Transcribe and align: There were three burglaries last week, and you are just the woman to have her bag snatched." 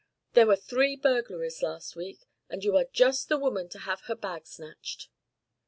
There 0.33 0.47
were 0.47 0.55
three 0.55 0.95
burglaries 0.95 1.61
last 1.61 1.95
week, 1.95 2.25
and 2.49 2.63
you 2.63 2.75
are 2.75 2.85
just 2.91 3.29
the 3.29 3.37
woman 3.37 3.69
to 3.69 3.77
have 3.77 4.01
her 4.05 4.15
bag 4.15 4.47
snatched." 4.47 5.09